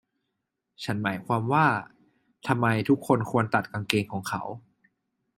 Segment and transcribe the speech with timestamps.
[0.83, 1.65] ฉันหมายความว่า
[2.47, 4.41] ทำไมทุกคนควรตัดกางเกงของเขา?